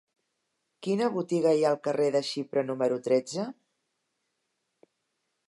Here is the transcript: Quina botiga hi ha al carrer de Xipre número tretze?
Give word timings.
Quina 0.85 1.09
botiga 1.17 1.51
hi 1.57 1.61
ha 1.65 1.73
al 1.73 1.77
carrer 1.89 2.07
de 2.17 2.23
Xipre 2.31 2.65
número 2.71 2.99
tretze? 3.11 3.47